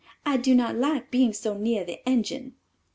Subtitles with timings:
[0.25, 2.55] I do not like being so near the engine!"